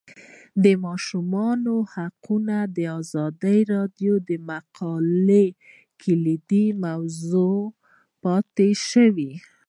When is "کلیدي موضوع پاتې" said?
6.01-8.69